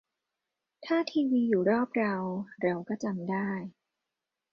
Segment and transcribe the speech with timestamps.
[0.85, 2.15] ถ้าทีวีอยู่รอบเรา
[2.61, 3.49] เราก็จำได้